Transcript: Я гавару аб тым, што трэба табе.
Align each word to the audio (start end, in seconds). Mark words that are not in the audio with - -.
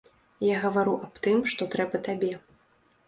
Я 0.53 0.61
гавару 0.63 0.95
аб 1.07 1.21
тым, 1.27 1.37
што 1.51 1.69
трэба 1.77 2.03
табе. 2.09 2.33